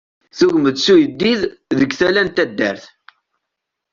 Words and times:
Tugem-d 0.37 0.77
s 0.79 0.87
uyeddid 0.93 1.41
deg 1.79 1.91
tala 1.99 2.21
n 2.27 2.29
taddart. 2.35 2.83